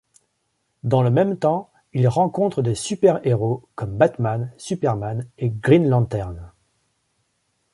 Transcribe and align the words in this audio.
Dans 0.83 1.03
le 1.03 1.11
même 1.11 1.37
temps, 1.37 1.69
il 1.93 2.07
rencontre 2.07 2.63
des 2.63 2.73
super-héros 2.73 3.69
comme 3.75 3.99
Batman, 3.99 4.51
Superman 4.57 5.29
et 5.37 5.51
Green 5.51 5.87
Lantern. 5.87 6.51